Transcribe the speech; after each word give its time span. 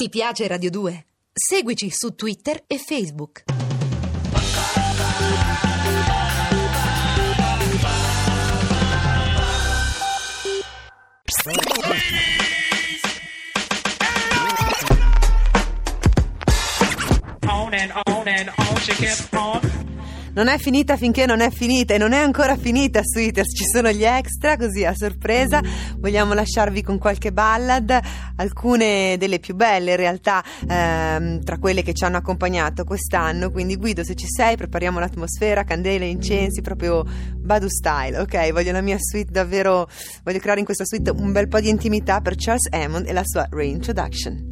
Ti 0.00 0.08
piace 0.10 0.46
Radio 0.46 0.70
2? 0.70 1.06
Seguici 1.32 1.90
su 1.90 2.14
Twitter 2.14 2.62
e 2.68 2.78
Facebook. 2.78 3.42
on 17.48 17.74
and 17.74 17.92
on 18.06 18.28
and 18.28 18.50
on 18.56 18.76
she 18.76 18.92
kept 18.92 19.34
on. 19.34 19.67
Non 20.38 20.46
è 20.46 20.56
finita 20.56 20.96
finché 20.96 21.26
non 21.26 21.40
è 21.40 21.50
finita 21.50 21.94
e 21.94 21.98
non 21.98 22.12
è 22.12 22.18
ancora 22.18 22.56
finita 22.56 23.00
Sweeters, 23.02 23.56
ci 23.56 23.64
sono 23.64 23.90
gli 23.90 24.04
extra 24.04 24.56
così 24.56 24.84
a 24.84 24.94
sorpresa, 24.94 25.60
vogliamo 25.96 26.32
lasciarvi 26.32 26.80
con 26.80 26.96
qualche 26.96 27.32
ballad, 27.32 27.98
alcune 28.36 29.16
delle 29.18 29.40
più 29.40 29.56
belle 29.56 29.90
in 29.90 29.96
realtà 29.96 30.44
ehm, 30.68 31.42
tra 31.42 31.58
quelle 31.58 31.82
che 31.82 31.92
ci 31.92 32.04
hanno 32.04 32.18
accompagnato 32.18 32.84
quest'anno, 32.84 33.50
quindi 33.50 33.74
Guido 33.74 34.04
se 34.04 34.14
ci 34.14 34.26
sei 34.28 34.56
prepariamo 34.56 35.00
l'atmosfera, 35.00 35.64
candele, 35.64 36.06
incensi, 36.06 36.60
proprio 36.60 37.04
Badu 37.34 37.66
style, 37.68 38.20
ok? 38.20 38.52
Voglio 38.52 38.70
la 38.70 38.80
mia 38.80 38.98
suite 39.00 39.32
davvero, 39.32 39.88
voglio 40.22 40.38
creare 40.38 40.60
in 40.60 40.66
questa 40.66 40.84
suite 40.84 41.10
un 41.10 41.32
bel 41.32 41.48
po' 41.48 41.58
di 41.58 41.68
intimità 41.68 42.20
per 42.20 42.36
Charles 42.36 42.68
Hammond 42.70 43.08
e 43.08 43.12
la 43.12 43.24
sua 43.24 43.44
reintroduction. 43.50 44.47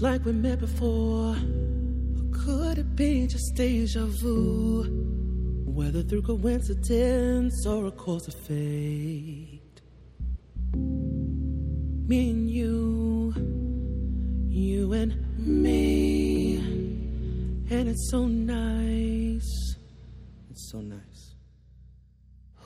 Like 0.00 0.24
we 0.24 0.32
met 0.32 0.60
before. 0.60 1.36
Or 1.36 2.24
could 2.32 2.78
it 2.78 2.96
be 2.96 3.26
just 3.26 3.54
deja 3.54 4.06
vu? 4.06 4.84
Whether 5.66 6.02
through 6.02 6.22
coincidence 6.22 7.66
or 7.66 7.86
a 7.86 7.90
course 7.90 8.28
of 8.28 8.34
fate. 8.34 9.80
Me 12.06 12.30
and 12.30 12.50
you, 12.50 13.34
you 14.48 14.92
and 14.92 15.38
me. 15.38 16.56
And 17.70 17.88
it's 17.88 18.10
so 18.10 18.26
nice. 18.26 19.76
It's 20.50 20.70
so 20.70 20.80
nice. 20.80 21.34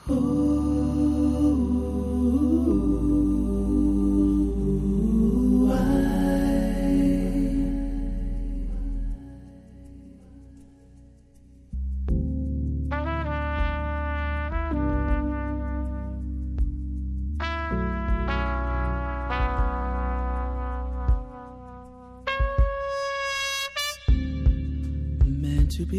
Ooh, 0.09 0.78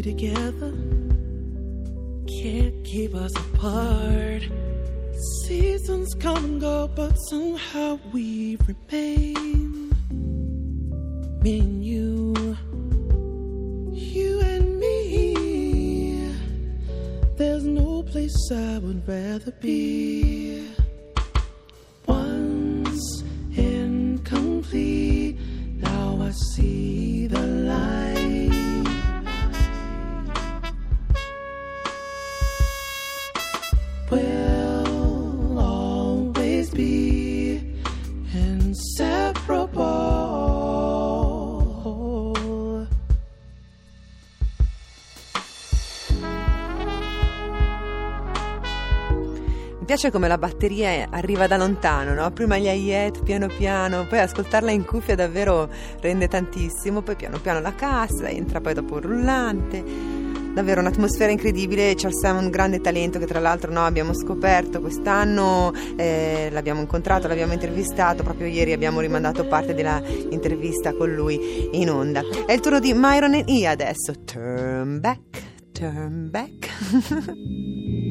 together 0.01 0.73
can't 2.41 2.83
keep 2.83 3.13
us 3.13 3.35
apart. 3.35 4.41
Seasons 5.45 6.13
come 6.15 6.43
and 6.43 6.61
go, 6.61 6.89
but 6.95 7.13
somehow 7.29 7.99
we 8.11 8.57
remain. 8.67 9.93
Me 11.43 11.59
and 11.59 11.85
you, 11.85 12.33
you 13.91 14.41
and 14.41 14.79
me. 14.79 16.33
There's 17.37 17.63
no 17.63 18.03
place 18.03 18.51
I 18.51 18.79
would 18.79 19.07
rather 19.07 19.51
be. 19.51 20.67
Piace 49.91 50.09
come 50.09 50.29
la 50.29 50.37
batteria 50.37 51.09
arriva 51.09 51.47
da 51.47 51.57
lontano, 51.57 52.13
no? 52.13 52.31
Prima 52.31 52.57
gli 52.57 52.65
hi-hat 52.65 53.23
piano 53.23 53.47
piano, 53.47 54.07
poi 54.07 54.19
ascoltarla 54.19 54.71
in 54.71 54.85
cuffia 54.85 55.15
davvero 55.15 55.69
rende 55.99 56.29
tantissimo, 56.29 57.01
poi 57.01 57.17
piano 57.17 57.39
piano 57.39 57.59
la 57.59 57.75
cassa, 57.75 58.29
entra 58.29 58.61
poi 58.61 58.73
dopo 58.73 58.99
il 58.99 59.03
rullante. 59.03 59.83
Davvero 60.53 60.79
un'atmosfera 60.79 61.29
incredibile, 61.29 61.95
Charles 61.95 62.23
Hammond, 62.23 62.45
un 62.45 62.51
grande 62.51 62.79
talento 62.79 63.19
che 63.19 63.25
tra 63.25 63.41
l'altro 63.41 63.69
no, 63.69 63.83
abbiamo 63.83 64.13
scoperto 64.13 64.79
quest'anno, 64.79 65.73
eh, 65.97 66.47
l'abbiamo 66.53 66.79
incontrato, 66.79 67.27
l'abbiamo 67.27 67.51
intervistato, 67.51 68.23
proprio 68.23 68.47
ieri 68.47 68.71
abbiamo 68.71 69.01
rimandato 69.01 69.45
parte 69.45 69.73
della 69.73 70.01
intervista 70.29 70.93
con 70.93 71.13
lui 71.13 71.67
in 71.73 71.89
onda. 71.89 72.21
È 72.45 72.53
il 72.53 72.61
turno 72.61 72.79
di 72.79 72.93
Myron 72.95 73.33
e 73.33 73.43
I 73.45 73.65
adesso, 73.65 74.13
turn 74.23 75.01
back, 75.01 75.41
turn 75.73 76.29
back. 76.29 76.69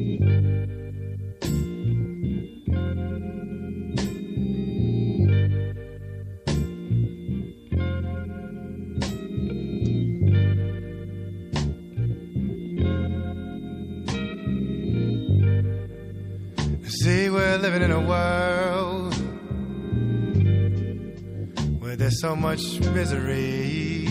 so 22.31 22.35
much 22.37 22.79
misery. 22.95 24.05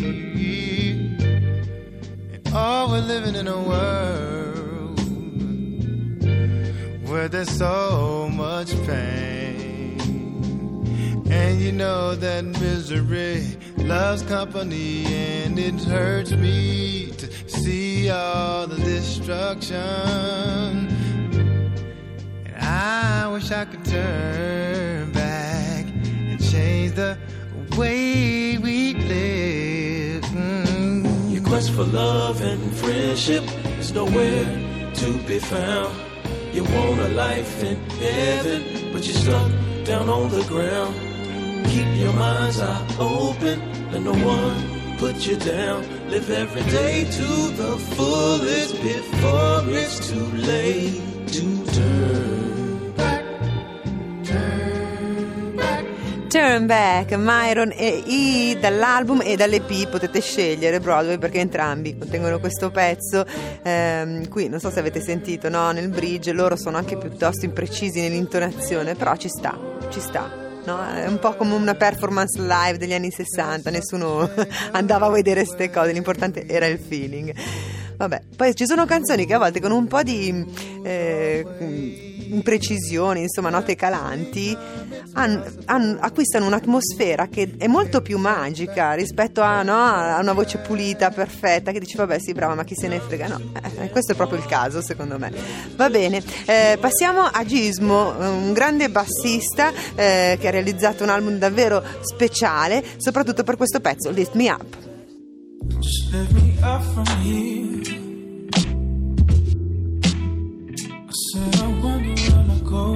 And 2.35 2.49
oh, 2.53 2.89
we're 2.91 3.01
living 3.01 3.35
in 3.35 3.49
a 3.49 3.63
world 3.71 5.01
where 7.09 7.29
there's 7.29 7.49
so 7.49 8.29
much 8.31 8.73
pain. 8.87 9.99
And 11.31 11.61
you 11.63 11.73
know 11.73 12.15
that 12.15 12.45
misery 12.45 13.57
loves 13.79 14.23
company, 14.25 15.07
and 15.07 15.59
it 15.59 15.83
hurts 15.85 16.33
me 16.33 17.13
to 17.13 17.27
see 17.49 18.11
all 18.11 18.67
the 18.67 18.77
destruction. 18.77 19.79
And 22.45 22.55
I 22.55 23.29
wish 23.29 23.51
I 23.51 23.65
could 23.65 23.85
turn 23.87 25.11
back 25.13 25.87
and 25.87 26.39
change 26.53 26.93
the 26.93 27.17
way 27.81 28.59
we 28.59 28.93
live. 28.93 30.25
Mm. 30.25 31.33
Your 31.33 31.43
quest 31.43 31.71
for 31.73 31.85
love 31.85 32.39
and 32.43 32.63
friendship 32.83 33.45
is 33.79 33.93
nowhere 33.95 34.45
to 35.01 35.09
be 35.27 35.39
found. 35.39 35.95
You 36.53 36.63
want 36.65 37.01
a 37.01 37.09
life 37.27 37.63
in 37.63 37.77
heaven, 38.05 38.93
but 38.93 39.03
you're 39.07 39.21
stuck 39.25 39.51
down 39.85 40.11
on 40.11 40.29
the 40.29 40.45
ground. 40.53 40.95
Keep 41.73 41.89
your 42.03 42.13
mind's 42.13 42.61
eye 42.61 42.87
open, 42.99 43.57
let 43.93 44.03
no 44.03 44.17
one 44.37 44.59
put 44.99 45.17
you 45.27 45.37
down. 45.37 45.79
Live 46.11 46.29
every 46.29 46.65
day 46.81 47.05
to 47.19 47.29
the 47.63 47.73
fullest 47.95 48.75
before 48.83 49.63
it's 49.81 49.97
too 50.11 50.29
late 50.53 51.01
to 51.35 51.65
turn 51.77 52.60
Turn 56.51 56.67
Back, 56.67 57.15
Myron 57.17 57.73
e 57.73 58.03
I 58.05 58.59
dall'album 58.59 59.21
e 59.23 59.37
dall'EP 59.37 59.89
potete 59.89 60.21
scegliere 60.21 60.81
Broadway 60.81 61.17
perché 61.17 61.39
entrambi 61.39 61.97
contengono 61.97 62.41
questo 62.41 62.73
pezzo. 62.73 63.25
Ehm, 63.63 64.29
qui 64.29 64.49
non 64.49 64.59
so 64.59 64.69
se 64.69 64.81
avete 64.81 65.01
sentito 65.01 65.49
no? 65.49 65.71
nel 65.71 65.91
bridge, 65.91 66.33
loro 66.33 66.57
sono 66.57 66.77
anche 66.77 66.99
piuttosto 66.99 67.45
imprecisi 67.45 68.01
nell'intonazione, 68.01 68.97
però 68.97 69.15
ci 69.15 69.29
sta, 69.29 69.57
ci 69.91 70.01
sta. 70.01 70.29
No? 70.65 70.93
È 70.93 71.07
un 71.07 71.21
po' 71.21 71.37
come 71.37 71.55
una 71.55 71.77
performance 71.77 72.41
live 72.41 72.79
degli 72.79 72.95
anni 72.95 73.13
60, 73.13 73.71
nessuno 73.71 74.29
andava 74.73 75.07
a 75.07 75.11
vedere 75.11 75.45
queste 75.45 75.71
cose, 75.71 75.93
l'importante 75.93 76.49
era 76.49 76.67
il 76.67 76.81
feeling. 76.81 77.33
Vabbè, 77.97 78.23
poi 78.35 78.57
ci 78.57 78.67
sono 78.67 78.87
canzoni 78.87 79.25
che 79.25 79.35
a 79.35 79.39
volte 79.39 79.61
con 79.61 79.71
un 79.71 79.87
po' 79.87 80.03
di 80.03 80.45
eh, 80.83 82.10
imprecisioni, 82.31 83.23
insomma, 83.23 83.51
note 83.51 83.75
calanti, 83.77 84.57
han- 85.13 85.43
han- 85.67 85.99
acquistano 86.01 86.47
un'atmosfera 86.47 87.29
che 87.29 87.55
è 87.59 87.67
molto 87.67 88.01
più 88.03 88.19
magica 88.19 88.93
rispetto 88.95 89.41
a, 89.43 89.63
no, 89.63 89.75
a 89.75 90.19
una 90.21 90.33
voce 90.33 90.59
pulita, 90.59 91.11
perfetta, 91.11 91.73
che 91.73 91.81
dici, 91.81 91.97
vabbè, 91.97 92.19
sì, 92.19 92.33
brava, 92.33 92.55
ma 92.55 92.65
chi 92.65 92.75
se 92.75 92.89
ne 92.89 93.01
frega? 93.01 93.29
No, 93.29 93.41
eh, 93.79 93.91
questo 93.91 94.13
è 94.13 94.15
proprio 94.15 94.39
il 94.39 94.47
caso, 94.47 94.81
secondo 94.83 95.19
me. 95.19 95.33
Va 95.77 95.91
bene, 95.91 96.23
eh, 96.47 96.77
passiamo 96.81 97.21
a 97.23 97.45
Gismo, 97.45 98.17
un 98.19 98.53
grande 98.53 98.89
bassista 98.91 99.73
eh, 99.95 100.37
che 100.41 100.49
ha 100.49 100.51
realizzato 100.51 101.03
un 101.03 101.11
album 101.11 101.39
davvero 101.39 101.83
speciale, 102.03 102.85
soprattutto 102.97 103.43
per 103.45 103.57
questo 103.57 103.81
pezzo, 103.81 104.11
Lift 104.11 104.35
Me 104.35 104.51
Up. 104.51 104.77
Lift 106.13 106.31
me 106.33 106.55
up 106.63 106.83
from 106.93 107.05
here. 107.23 107.99
I 111.03 111.13
said 111.33 111.70
go 112.71 112.93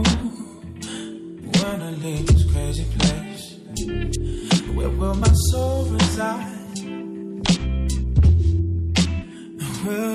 when 1.59 1.83
I 1.83 1.91
leave 2.05 2.27
this 2.29 2.45
crazy 2.53 2.87
place. 2.97 3.45
Where 4.77 4.89
will 4.89 5.17
my 5.17 5.33
soul 5.51 5.87
reside? 5.87 6.53
Will 9.85 10.14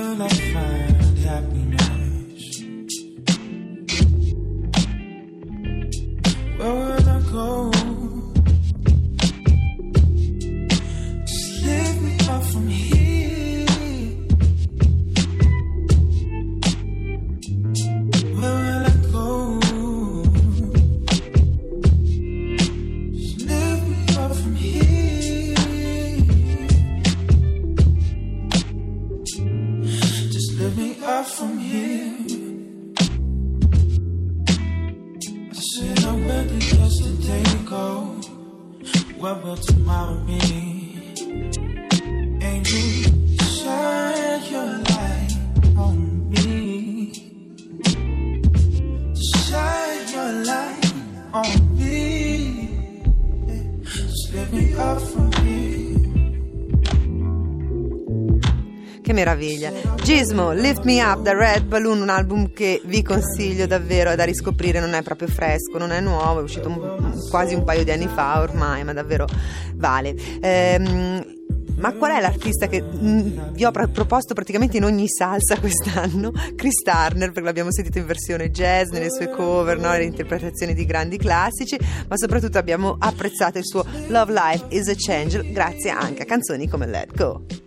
meraviglia! 59.30 59.72
Gizmo, 60.02 60.52
Lift 60.52 60.84
Me 60.84 61.04
Up 61.04 61.22
da 61.22 61.34
Red 61.34 61.66
Balloon, 61.66 62.02
un 62.02 62.10
album 62.10 62.52
che 62.52 62.82
vi 62.86 63.04
consiglio 63.04 63.68
davvero 63.68 64.16
da 64.16 64.24
riscoprire, 64.24 64.80
non 64.80 64.94
è 64.94 65.04
proprio 65.04 65.28
fresco, 65.28 65.78
non 65.78 65.92
è 65.92 66.00
nuovo, 66.00 66.40
è 66.40 66.44
uscito 66.44 66.68
un- 66.68 67.28
quasi 67.30 67.54
un 67.54 67.64
paio 67.64 67.84
di 67.84 67.92
anni 67.92 68.08
fa 68.08 68.40
ormai, 68.40 68.84
ma 68.84 68.94
davvero 68.94 69.28
vale. 69.76 70.16
Ehm, 70.42 71.38
ma 71.78 71.94
qual 71.94 72.12
è 72.12 72.20
l'artista 72.20 72.68
che 72.68 72.84
mm, 72.84 73.54
vi 73.54 73.64
ho 73.64 73.72
pr- 73.72 73.90
proposto 73.90 74.34
praticamente 74.34 74.78
in 74.78 74.84
ogni 74.84 75.08
salsa 75.08 75.58
quest'anno? 75.62 76.32
Chris 76.56 76.82
Turner, 76.82 77.30
perché 77.32 77.42
l'abbiamo 77.42 77.72
sentito 77.72 78.00
in 78.00 78.06
versione 78.06 78.52
jazz, 78.52 78.90
nelle 78.90 79.12
sue 79.12 79.30
cover, 79.30 79.78
no? 79.78 79.92
le 79.92 80.04
interpretazioni 80.04 80.74
di 80.74 80.86
grandi 80.86 81.18
classici, 81.18 81.78
ma 82.08 82.18
soprattutto 82.18 82.58
abbiamo 82.58 82.96
apprezzato 83.00 83.60
il 83.60 83.66
suo 83.66 83.86
Love 84.08 84.34
Life 84.34 84.66
is 84.70 84.88
a 84.90 84.94
Change, 84.98 85.52
grazie 85.52 85.92
anche 85.92 86.24
a 86.24 86.26
canzoni 86.26 86.68
come 86.68 86.86
Let 86.88 87.16
Go. 87.16 87.59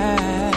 Back. 0.00 0.49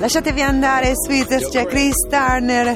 Lasciatevi 0.00 0.40
andare, 0.40 0.94
Sweeters, 0.94 1.50
c'è 1.50 1.66
Chris 1.66 2.06
Turner. 2.08 2.74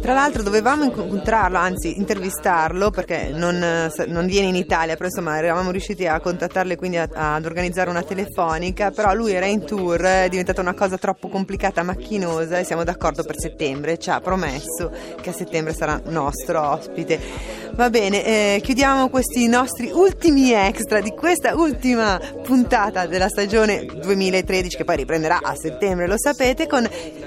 Tra 0.00 0.14
l'altro 0.14 0.44
dovevamo 0.44 0.84
incontrarlo, 0.84 1.58
anzi 1.58 1.98
intervistarlo 1.98 2.90
perché 2.90 3.30
non, 3.34 3.60
eh, 3.60 3.90
non 4.06 4.26
viene 4.26 4.46
in 4.46 4.54
Italia, 4.54 4.94
però 4.94 5.06
insomma 5.06 5.36
eravamo 5.36 5.72
riusciti 5.72 6.06
a 6.06 6.20
contattarlo 6.20 6.72
e 6.72 6.76
quindi 6.76 6.98
a- 6.98 7.08
ad 7.10 7.44
organizzare 7.46 7.90
una 7.90 8.02
telefonica, 8.02 8.92
però 8.92 9.12
lui 9.12 9.32
era 9.32 9.46
in 9.46 9.64
tour, 9.64 10.00
è 10.02 10.28
diventata 10.28 10.60
una 10.60 10.74
cosa 10.74 10.96
troppo 10.98 11.28
complicata, 11.28 11.82
macchinosa 11.82 12.58
e 12.58 12.64
siamo 12.64 12.84
d'accordo 12.84 13.24
per 13.24 13.40
settembre, 13.40 13.98
ci 13.98 14.10
ha 14.10 14.20
promesso 14.20 14.92
che 15.20 15.30
a 15.30 15.32
settembre 15.32 15.74
sarà 15.74 16.00
nostro 16.06 16.60
ospite. 16.70 17.61
Va 17.74 17.88
bene, 17.88 18.24
eh, 18.24 18.60
chiudiamo 18.62 19.08
questi 19.08 19.46
nostri 19.48 19.90
ultimi 19.90 20.52
extra 20.52 21.00
di 21.00 21.10
questa 21.10 21.54
ultima 21.54 22.20
puntata 22.42 23.06
della 23.06 23.28
stagione 23.28 23.86
2013 23.86 24.76
che 24.76 24.84
poi 24.84 24.96
riprenderà 24.96 25.40
a 25.42 25.54
settembre, 25.56 26.06
lo 26.06 26.18
sapete, 26.18 26.66
con 26.66 26.86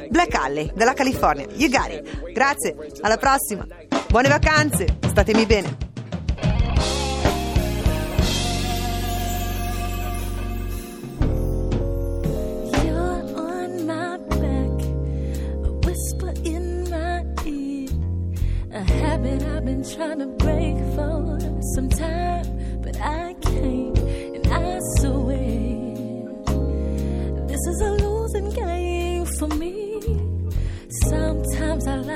Black 0.09 0.35
Alley 0.35 0.71
dalla 0.75 0.93
California. 0.93 1.47
You 1.55 1.69
got 1.69 1.89
it. 1.91 2.31
Grazie, 2.31 2.75
alla 3.01 3.17
prossima. 3.17 3.65
Buone 4.07 4.27
vacanze, 4.27 4.97
statemi 5.09 5.47
bene. 5.47 5.94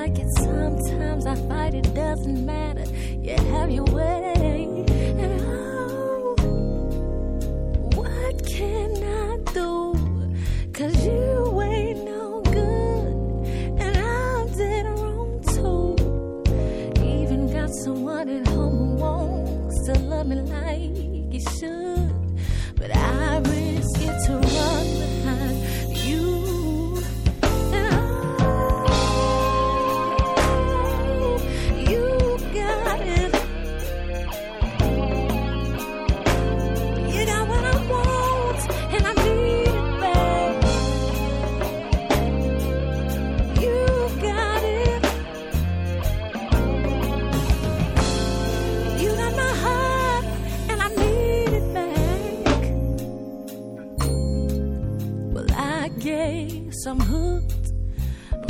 Like 0.10 0.20
it. 0.20 0.32
Sometimes 0.38 1.26
I 1.26 1.36
fight, 1.48 1.74
it 1.74 1.94
doesn't 1.94 2.46
matter. 2.46 2.86
You 3.22 3.36
have 3.54 3.70
your 3.70 3.86
way. 3.86 4.86
And 5.18 5.42
oh, 5.42 6.36
what 7.96 8.46
can 8.46 8.92
I 9.04 9.38
do? 9.54 9.96
Cause 10.74 11.06
you 11.06 11.62
ain't 11.62 12.06
no 12.06 12.42
good. 12.42 13.82
And 13.82 13.98
I'm 13.98 14.48
dead 14.58 14.86
wrong 14.86 15.42
too. 15.54 15.96
Even 17.04 17.52
got 17.52 17.70
someone 17.70 18.30
at 18.30 18.48
home 18.48 18.78
who 18.78 18.96
wants 18.96 19.86
to 19.88 20.00
love 20.00 20.28
me 20.28 20.36
like 20.36 21.34
you 21.34 21.42
should. 21.42 21.89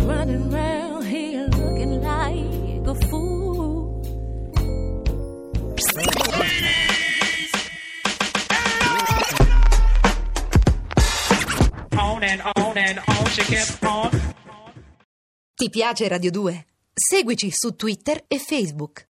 Running 0.01 0.53
around 0.53 1.05
here 1.05 1.47
looking 1.47 2.01
like 2.01 2.87
a 2.87 2.95
fool. 3.07 4.01
On 11.97 12.23
and 12.23 12.41
on 12.57 12.77
and 12.77 12.99
on 13.07 13.25
she 13.27 13.41
kept 13.41 13.83
on. 13.83 14.11
Ti 15.55 15.69
piace 15.69 16.07
Radio 16.07 16.31
2? 16.31 16.65
Seguici 16.93 17.49
su 17.51 17.75
Twitter 17.75 18.23
e 18.27 18.39
Facebook. 18.39 19.05